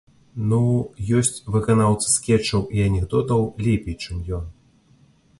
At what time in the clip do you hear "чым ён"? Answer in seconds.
4.07-4.43